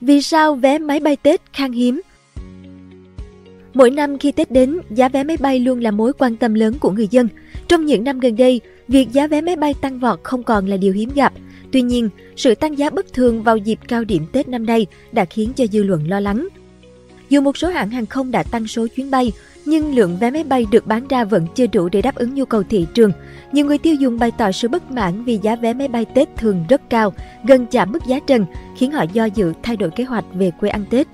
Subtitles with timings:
[0.00, 2.00] Vì sao vé máy bay Tết khan hiếm?
[3.74, 6.74] Mỗi năm khi Tết đến, giá vé máy bay luôn là mối quan tâm lớn
[6.80, 7.28] của người dân.
[7.68, 10.76] Trong những năm gần đây, việc giá vé máy bay tăng vọt không còn là
[10.76, 11.32] điều hiếm gặp.
[11.72, 15.24] Tuy nhiên, sự tăng giá bất thường vào dịp cao điểm Tết năm nay đã
[15.24, 16.48] khiến cho dư luận lo lắng.
[17.28, 19.32] Dù một số hãng hàng không đã tăng số chuyến bay,
[19.64, 22.44] nhưng lượng vé máy bay được bán ra vẫn chưa đủ để đáp ứng nhu
[22.44, 23.12] cầu thị trường.
[23.52, 26.36] Nhiều người tiêu dùng bày tỏ sự bất mãn vì giá vé máy bay Tết
[26.36, 27.12] thường rất cao,
[27.44, 28.46] gần chạm mức giá trần,
[28.76, 31.06] khiến họ do dự thay đổi kế hoạch về quê ăn Tết.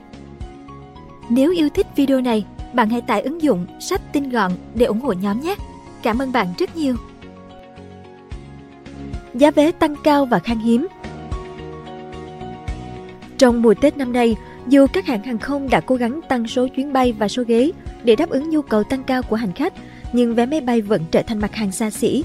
[1.29, 5.01] Nếu yêu thích video này, bạn hãy tải ứng dụng sách tin gọn để ủng
[5.01, 5.55] hộ nhóm nhé.
[6.03, 6.97] Cảm ơn bạn rất nhiều.
[9.35, 10.87] Giá vé tăng cao và khan hiếm
[13.39, 14.37] Trong mùa Tết năm nay,
[14.69, 17.71] dù các hãng hàng không đã cố gắng tăng số chuyến bay và số ghế
[18.05, 19.73] để đáp ứng nhu cầu tăng cao của hành khách,
[20.13, 22.25] nhưng vé máy bay vẫn trở thành mặt hàng xa xỉ.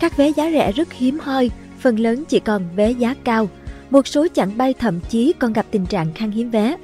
[0.00, 3.48] Các vé giá rẻ rất hiếm hoi, phần lớn chỉ còn vé giá cao.
[3.90, 6.76] Một số chặng bay thậm chí còn gặp tình trạng khan hiếm vé.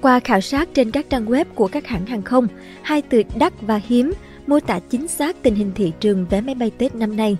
[0.00, 2.46] Qua khảo sát trên các trang web của các hãng hàng không,
[2.82, 4.12] hai từ đắt và hiếm
[4.46, 7.36] mô tả chính xác tình hình thị trường vé máy bay Tết năm nay.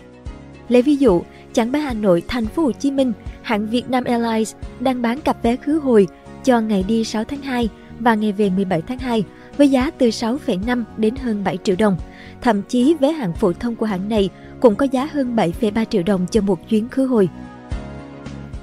[0.68, 1.22] Lấy ví dụ,
[1.54, 5.42] chặng bay Hà Nội thành phố Hồ Chí Minh, hãng Vietnam Airlines đang bán cặp
[5.42, 6.06] vé khứ hồi
[6.44, 9.24] cho ngày đi 6 tháng 2 và ngày về 17 tháng 2
[9.56, 11.96] với giá từ 6,5 đến hơn 7 triệu đồng.
[12.40, 16.02] Thậm chí vé hạng phổ thông của hãng này cũng có giá hơn 7,3 triệu
[16.02, 17.28] đồng cho một chuyến khứ hồi.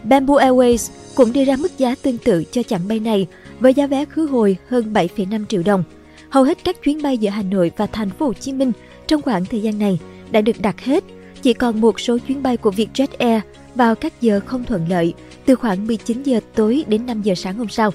[0.03, 3.27] Bamboo Airways cũng đưa ra mức giá tương tự cho chặng bay này
[3.59, 5.83] với giá vé khứ hồi hơn 7,5 triệu đồng.
[6.29, 8.71] Hầu hết các chuyến bay giữa Hà Nội và thành phố Hồ Chí Minh
[9.07, 9.99] trong khoảng thời gian này
[10.31, 11.03] đã được đặt hết,
[11.41, 13.41] chỉ còn một số chuyến bay của Vietjet Air
[13.75, 15.13] vào các giờ không thuận lợi,
[15.45, 17.91] từ khoảng 19 giờ tối đến 5 giờ sáng hôm sau.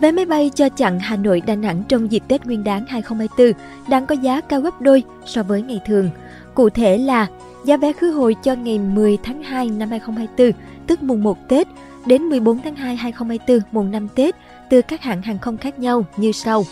[0.00, 3.52] Vé máy bay cho chặng Hà Nội Đà Nẵng trong dịp Tết Nguyên đán 2024
[3.88, 6.10] đang có giá cao gấp đôi so với ngày thường.
[6.54, 7.26] Cụ thể là
[7.64, 10.52] giá vé khứ hồi cho ngày 10 tháng 2 năm 2024,
[10.86, 11.68] tức mùng 1 Tết,
[12.06, 14.36] đến 14 tháng 2 2024 mùng 5 Tết
[14.70, 16.64] từ các hãng hàng không khác nhau như sau.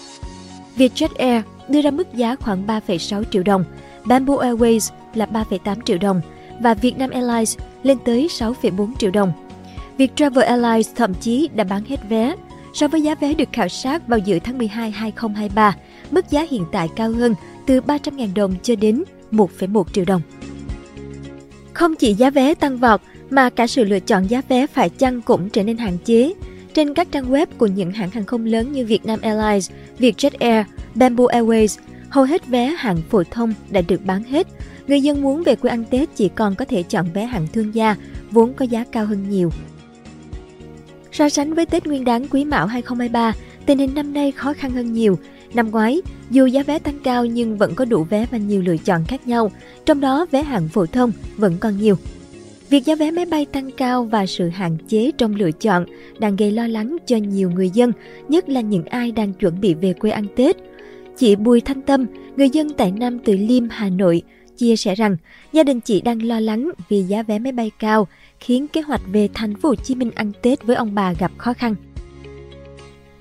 [0.76, 3.64] Vietjet Air đưa ra mức giá khoảng 3,6 triệu đồng,
[4.04, 6.20] Bamboo Airways là 3,8 triệu đồng
[6.60, 9.32] và Vietnam Airlines lên tới 6,4 triệu đồng.
[9.98, 12.34] Viettravel Airlines thậm chí đã bán hết vé.
[12.74, 15.76] So với giá vé được khảo sát vào giữa tháng 12 2023,
[16.10, 17.34] mức giá hiện tại cao hơn
[17.66, 20.22] từ 300.000 đồng cho đến 1,1 triệu đồng.
[21.72, 23.00] Không chỉ giá vé tăng vọt,
[23.30, 26.32] mà cả sự lựa chọn giá vé phải chăng cũng trở nên hạn chế.
[26.74, 30.66] Trên các trang web của những hãng hàng không lớn như Vietnam Airlines, Vietjet Air,
[30.94, 31.78] Bamboo Airways,
[32.16, 34.46] hầu hết vé hạng phổ thông đã được bán hết.
[34.86, 37.74] Người dân muốn về quê ăn Tết chỉ còn có thể chọn vé hạng thương
[37.74, 37.96] gia,
[38.30, 39.50] vốn có giá cao hơn nhiều.
[41.12, 43.32] So sánh với Tết Nguyên đán Quý Mão 2023,
[43.66, 45.18] tình hình năm nay khó khăn hơn nhiều.
[45.54, 48.76] Năm ngoái, dù giá vé tăng cao nhưng vẫn có đủ vé và nhiều lựa
[48.76, 49.50] chọn khác nhau,
[49.86, 51.96] trong đó vé hạng phổ thông vẫn còn nhiều.
[52.70, 55.86] Việc giá vé máy bay tăng cao và sự hạn chế trong lựa chọn
[56.18, 57.92] đang gây lo lắng cho nhiều người dân,
[58.28, 60.56] nhất là những ai đang chuẩn bị về quê ăn Tết.
[61.18, 62.06] Chị Bùi Thanh Tâm,
[62.36, 64.22] người dân tại Nam Từ Liêm, Hà Nội,
[64.56, 65.16] chia sẻ rằng
[65.52, 68.08] gia đình chị đang lo lắng vì giá vé máy bay cao
[68.40, 71.32] khiến kế hoạch về thành phố Hồ Chí Minh ăn Tết với ông bà gặp
[71.38, 71.74] khó khăn.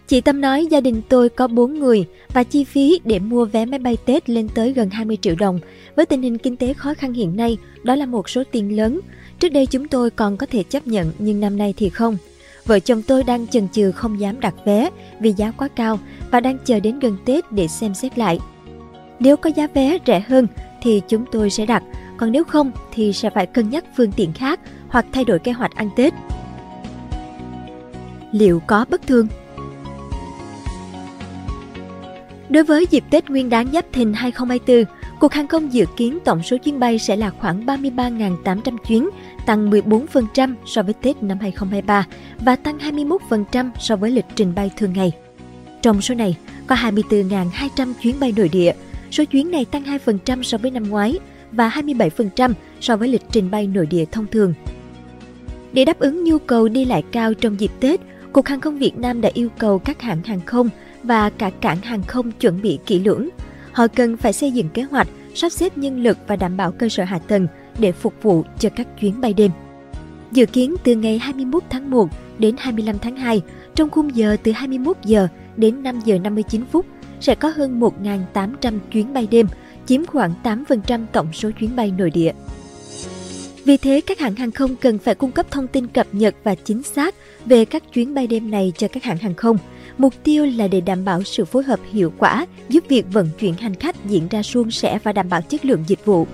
[0.07, 3.65] Chị Tâm nói gia đình tôi có 4 người và chi phí để mua vé
[3.65, 5.59] máy bay Tết lên tới gần 20 triệu đồng.
[5.95, 8.99] Với tình hình kinh tế khó khăn hiện nay, đó là một số tiền lớn.
[9.39, 12.17] Trước đây chúng tôi còn có thể chấp nhận nhưng năm nay thì không.
[12.65, 14.89] Vợ chồng tôi đang chần chừ không dám đặt vé
[15.19, 15.99] vì giá quá cao
[16.31, 18.39] và đang chờ đến gần Tết để xem xét lại.
[19.19, 20.47] Nếu có giá vé rẻ hơn
[20.81, 21.83] thì chúng tôi sẽ đặt,
[22.17, 25.51] còn nếu không thì sẽ phải cân nhắc phương tiện khác hoặc thay đổi kế
[25.51, 26.13] hoạch ăn Tết.
[28.31, 29.27] Liệu có bất thường?
[32.49, 36.43] Đối với dịp Tết Nguyên đán Giáp Thìn 2024, Cục Hàng không dự kiến tổng
[36.43, 39.09] số chuyến bay sẽ là khoảng 33.800 chuyến,
[39.45, 42.07] tăng 14% so với Tết năm 2023
[42.39, 45.11] và tăng 21% so với lịch trình bay thường ngày.
[45.81, 48.73] Trong số này, có 24.200 chuyến bay nội địa.
[49.11, 51.19] Số chuyến này tăng 2% so với năm ngoái
[51.51, 54.53] và 27% so với lịch trình bay nội địa thông thường.
[55.73, 57.99] Để đáp ứng nhu cầu đi lại cao trong dịp Tết,
[58.33, 60.69] Cục Hàng không Việt Nam đã yêu cầu các hãng hàng không
[61.03, 63.29] và cả cảng hàng không chuẩn bị kỹ lưỡng.
[63.71, 66.89] Họ cần phải xây dựng kế hoạch, sắp xếp nhân lực và đảm bảo cơ
[66.89, 67.47] sở hạ tầng
[67.79, 69.51] để phục vụ cho các chuyến bay đêm.
[70.31, 73.41] Dự kiến từ ngày 21 tháng 1 đến 25 tháng 2,
[73.75, 75.27] trong khung giờ từ 21 giờ
[75.57, 76.85] đến 5 giờ 59 phút,
[77.19, 79.47] sẽ có hơn 1.800 chuyến bay đêm,
[79.85, 82.31] chiếm khoảng 8% tổng số chuyến bay nội địa.
[83.65, 86.55] Vì thế, các hãng hàng không cần phải cung cấp thông tin cập nhật và
[86.55, 89.57] chính xác về các chuyến bay đêm này cho các hãng hàng không.
[89.97, 93.53] Mục tiêu là để đảm bảo sự phối hợp hiệu quả, giúp việc vận chuyển
[93.53, 96.27] hành khách diễn ra suôn sẻ và đảm bảo chất lượng dịch vụ.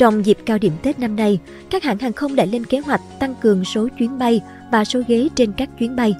[0.00, 1.38] Trong dịp cao điểm Tết năm nay,
[1.70, 5.02] các hãng hàng không đã lên kế hoạch tăng cường số chuyến bay và số
[5.08, 6.14] ghế trên các chuyến bay.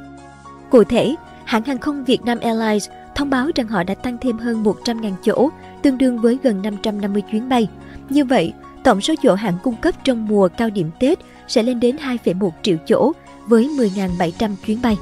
[0.70, 4.38] Cụ thể, hãng hàng không Việt Nam Airlines thông báo rằng họ đã tăng thêm
[4.38, 5.48] hơn 100.000 chỗ,
[5.82, 7.68] tương đương với gần 550 chuyến bay.
[8.08, 8.52] Như vậy,
[8.84, 11.18] tổng số chỗ hãng cung cấp trong mùa cao điểm Tết
[11.48, 13.12] sẽ lên đến 2,1 triệu chỗ
[13.46, 14.96] với 10.700 chuyến bay.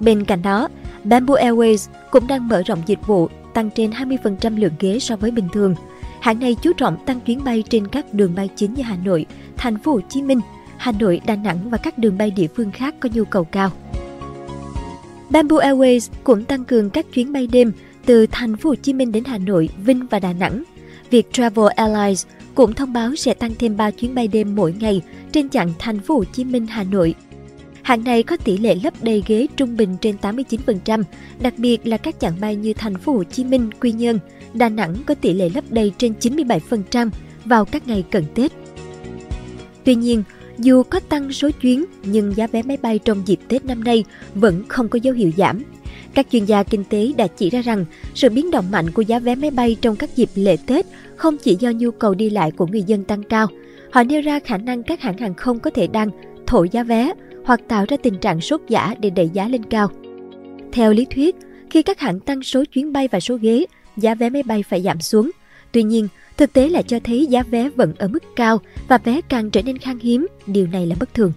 [0.00, 0.68] Bên cạnh đó,
[1.04, 5.30] Bamboo Airways cũng đang mở rộng dịch vụ tăng trên 20% lượng ghế so với
[5.30, 5.74] bình thường.
[6.20, 9.26] Hãng này chú trọng tăng chuyến bay trên các đường bay chính như Hà Nội,
[9.56, 10.40] Thành phố Hồ Chí Minh,
[10.76, 13.70] Hà Nội, Đà Nẵng và các đường bay địa phương khác có nhu cầu cao.
[15.30, 17.72] Bamboo Airways cũng tăng cường các chuyến bay đêm
[18.06, 20.62] từ Thành phố Hồ Chí Minh đến Hà Nội, Vinh và Đà Nẵng.
[21.10, 25.02] Việc Travel Airlines cũng thông báo sẽ tăng thêm 3 chuyến bay đêm mỗi ngày
[25.32, 27.14] trên chặng Thành phố Hồ Chí Minh Hà Nội.
[27.82, 31.02] Hãng này có tỷ lệ lấp đầy ghế trung bình trên 89%,
[31.40, 34.18] đặc biệt là các chặng bay như Thành phố Hồ Chí Minh, Quy Nhơn,
[34.58, 37.10] Đà Nẵng có tỷ lệ lấp đầy trên 97%
[37.44, 38.52] vào các ngày cận Tết.
[39.84, 40.22] Tuy nhiên,
[40.58, 44.04] dù có tăng số chuyến nhưng giá vé máy bay trong dịp Tết năm nay
[44.34, 45.62] vẫn không có dấu hiệu giảm.
[46.14, 49.18] Các chuyên gia kinh tế đã chỉ ra rằng sự biến động mạnh của giá
[49.18, 50.86] vé máy bay trong các dịp lễ Tết
[51.16, 53.46] không chỉ do nhu cầu đi lại của người dân tăng cao.
[53.90, 56.10] Họ nêu ra khả năng các hãng hàng không có thể đang
[56.46, 57.12] thổi giá vé
[57.44, 59.90] hoặc tạo ra tình trạng sốt giả để đẩy giá lên cao.
[60.72, 61.36] Theo lý thuyết,
[61.70, 64.82] khi các hãng tăng số chuyến bay và số ghế, giá vé máy bay phải
[64.82, 65.30] giảm xuống.
[65.72, 69.20] Tuy nhiên, thực tế lại cho thấy giá vé vẫn ở mức cao và vé
[69.28, 71.32] càng trở nên khan hiếm, điều này là bất thường.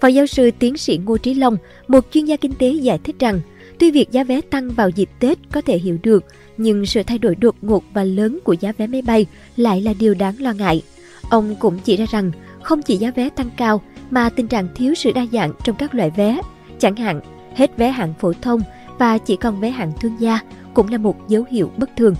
[0.00, 1.56] Phó giáo sư tiến sĩ Ngô Trí Long,
[1.88, 3.40] một chuyên gia kinh tế giải thích rằng,
[3.78, 6.24] tuy việc giá vé tăng vào dịp Tết có thể hiểu được,
[6.56, 9.26] nhưng sự thay đổi đột ngột và lớn của giá vé máy bay
[9.56, 10.82] lại là điều đáng lo ngại.
[11.30, 14.94] Ông cũng chỉ ra rằng, không chỉ giá vé tăng cao mà tình trạng thiếu
[14.94, 16.40] sự đa dạng trong các loại vé,
[16.78, 17.20] chẳng hạn
[17.54, 18.60] hết vé hạng phổ thông
[18.98, 20.40] và chỉ còn vé hạng thương gia
[20.76, 22.14] cũng là một dấu hiệu bất thường.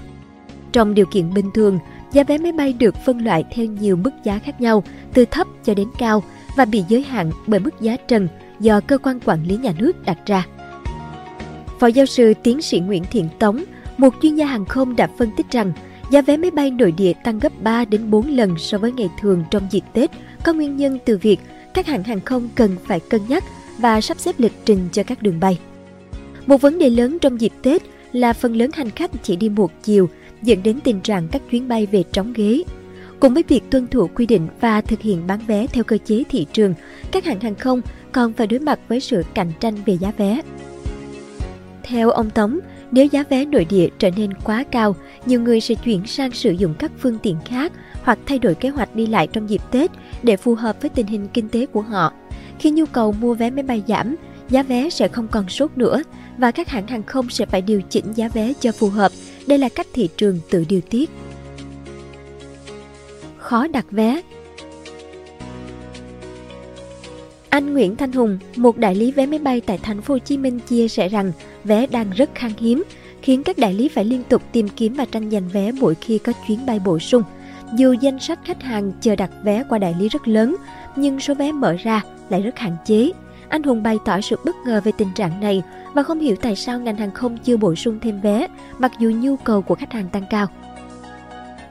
[0.72, 1.78] Trong điều kiện bình thường,
[2.12, 5.46] giá vé máy bay được phân loại theo nhiều mức giá khác nhau, từ thấp
[5.64, 6.22] cho đến cao
[6.56, 8.28] và bị giới hạn bởi mức giá trần
[8.60, 10.46] do cơ quan quản lý nhà nước đặt ra.
[11.80, 13.64] Phó giáo sư tiến sĩ Nguyễn Thiện Tống,
[13.96, 15.72] một chuyên gia hàng không đã phân tích rằng
[16.10, 19.08] giá vé máy bay nội địa tăng gấp 3 đến 4 lần so với ngày
[19.20, 20.10] thường trong dịp Tết
[20.44, 21.40] có nguyên nhân từ việc
[21.74, 23.44] các hãng hàng không cần phải cân nhắc
[23.78, 25.58] và sắp xếp lịch trình cho các đường bay.
[26.46, 27.82] Một vấn đề lớn trong dịp Tết
[28.12, 30.08] là phần lớn hành khách chỉ đi một chiều,
[30.42, 32.62] dẫn đến tình trạng các chuyến bay về trống ghế.
[33.20, 36.22] Cùng với việc tuân thủ quy định và thực hiện bán vé theo cơ chế
[36.28, 36.74] thị trường,
[37.12, 37.80] các hãng hàng không
[38.12, 40.40] còn phải đối mặt với sự cạnh tranh về giá vé.
[41.82, 42.58] Theo ông Tống,
[42.90, 46.50] nếu giá vé nội địa trở nên quá cao, nhiều người sẽ chuyển sang sử
[46.50, 49.90] dụng các phương tiện khác hoặc thay đổi kế hoạch đi lại trong dịp Tết
[50.22, 52.12] để phù hợp với tình hình kinh tế của họ.
[52.58, 54.16] Khi nhu cầu mua vé máy bay giảm,
[54.50, 56.02] giá vé sẽ không còn sốt nữa
[56.38, 59.12] và các hãng hàng không sẽ phải điều chỉnh giá vé cho phù hợp.
[59.46, 61.10] Đây là cách thị trường tự điều tiết.
[63.38, 64.22] Khó đặt vé
[67.48, 70.36] Anh Nguyễn Thanh Hùng, một đại lý vé máy bay tại thành phố Hồ Chí
[70.36, 71.32] Minh chia sẻ rằng
[71.64, 72.84] vé đang rất khan hiếm,
[73.22, 76.18] khiến các đại lý phải liên tục tìm kiếm và tranh giành vé mỗi khi
[76.18, 77.22] có chuyến bay bổ sung.
[77.76, 80.56] Dù danh sách khách hàng chờ đặt vé qua đại lý rất lớn,
[80.96, 83.10] nhưng số vé mở ra lại rất hạn chế.
[83.48, 85.62] Anh Hùng bày tỏ sự bất ngờ về tình trạng này
[85.94, 88.46] và không hiểu tại sao ngành hàng không chưa bổ sung thêm vé,
[88.78, 90.46] mặc dù nhu cầu của khách hàng tăng cao.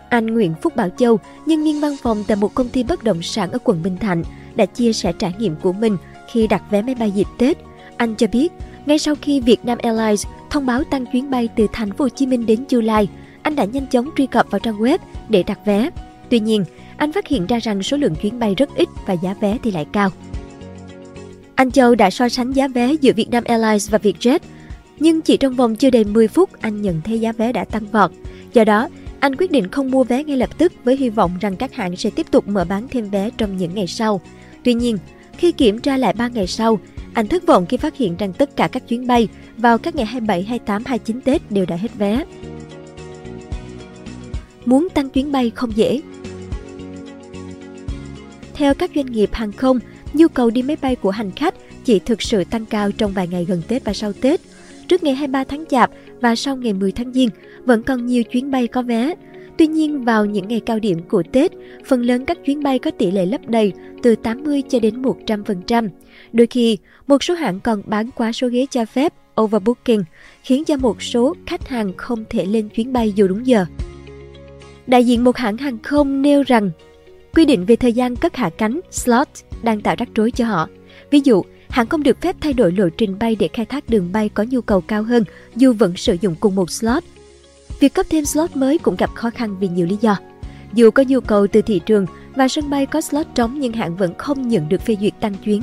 [0.10, 3.22] Anh Nguyễn Phúc Bảo Châu, nhân viên văn phòng tại một công ty bất động
[3.22, 4.24] sản ở quận Bình Thạnh,
[4.56, 5.98] đã chia sẻ trải nghiệm của mình
[6.32, 7.58] khi đặt vé máy bay dịp Tết.
[7.98, 8.54] Anh cho biết,
[8.86, 12.26] ngay sau khi Vietnam Airlines thông báo tăng chuyến bay từ thành phố Hồ Chí
[12.26, 13.06] Minh đến July,
[13.42, 14.98] anh đã nhanh chóng truy cập vào trang web
[15.30, 15.90] để đặt vé.
[16.30, 16.66] Tuy nhiên,
[16.98, 19.72] anh phát hiện ra rằng số lượng chuyến bay rất ít và giá vé thì
[19.72, 20.10] lại cao.
[21.56, 24.40] Anh Châu đã so sánh giá vé giữa Vietnam Airlines và Vietjet,
[25.00, 27.86] nhưng chỉ trong vòng chưa đầy 10 phút anh nhận thấy giá vé đã tăng
[27.92, 28.12] vọt.
[28.54, 31.56] Do đó, anh quyết định không mua vé ngay lập tức với hy vọng rằng
[31.56, 34.22] các hãng sẽ tiếp tục mở bán thêm vé trong những ngày sau.
[34.64, 34.98] Tuy nhiên,
[35.38, 36.80] khi kiểm tra lại 3 ngày sau,
[37.14, 40.06] anh thất vọng khi phát hiện rằng tất cả các chuyến bay vào các ngày
[40.06, 42.26] 27, 28, 29 Tết đều đã hết vé.
[44.66, 46.02] Muốn tăng chuyến bay không dễ.
[48.54, 49.80] Theo các doanh nghiệp hàng không,
[50.16, 51.56] nhu cầu đi máy bay của hành khách
[51.86, 54.42] chỉ thực sự tăng cao trong vài ngày gần Tết và sau Tết.
[54.88, 55.92] Trước ngày 23 tháng Chạp
[56.22, 57.30] và sau ngày 10 tháng Giêng,
[57.66, 59.14] vẫn còn nhiều chuyến bay có vé.
[59.58, 61.52] Tuy nhiên, vào những ngày cao điểm của Tết,
[61.86, 65.90] phần lớn các chuyến bay có tỷ lệ lấp đầy từ 80 cho đến 100%.
[66.34, 70.04] Đôi khi, một số hãng còn bán quá số ghế cho phép overbooking,
[70.44, 73.66] khiến cho một số khách hàng không thể lên chuyến bay dù đúng giờ.
[74.88, 76.72] Đại diện một hãng hàng không nêu rằng
[77.36, 79.28] quy định về thời gian cất hạ cánh slot
[79.64, 80.68] đang tạo rắc rối cho họ.
[81.12, 84.12] Ví dụ, hãng không được phép thay đổi lộ trình bay để khai thác đường
[84.12, 85.24] bay có nhu cầu cao hơn
[85.56, 87.04] dù vẫn sử dụng cùng một slot.
[87.80, 90.18] Việc cấp thêm slot mới cũng gặp khó khăn vì nhiều lý do.
[90.74, 93.96] Dù có nhu cầu từ thị trường và sân bay có slot trống nhưng hãng
[93.96, 95.62] vẫn không nhận được phê duyệt tăng chuyến.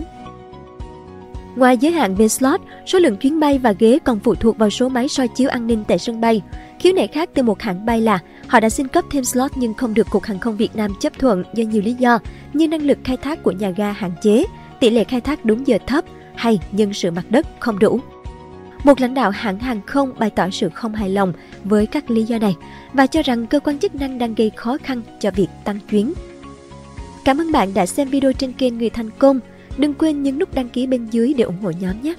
[1.57, 4.71] Ngoài giới hạn về slot, số lượng chuyến bay và ghế còn phụ thuộc vào
[4.71, 6.43] số máy soi chiếu an ninh tại sân bay.
[6.83, 9.75] Khiếu nại khác từ một hãng bay là họ đã xin cấp thêm slot nhưng
[9.75, 12.19] không được Cục Hàng không Việt Nam chấp thuận do nhiều lý do
[12.53, 14.45] như năng lực khai thác của nhà ga hạn chế,
[14.81, 18.01] tỷ lệ khai thác đúng giờ thấp hay nhân sự mặt đất không đủ.
[18.85, 21.33] Một lãnh đạo hãng hàng không bày tỏ sự không hài lòng
[21.65, 22.57] với các lý do này
[22.93, 26.13] và cho rằng cơ quan chức năng đang gây khó khăn cho việc tăng chuyến.
[27.25, 29.41] Cảm ơn bạn đã xem video trên kênh Người Thành Công.
[29.79, 32.15] Đừng quên nhấn nút đăng ký bên dưới để ủng hộ nhóm nhé!